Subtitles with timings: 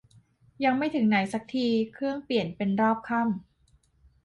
[0.63, 3.31] ยังไม่ถึงไหนซักที เครื่องเปลี่ยนเป็นรอบค่ำ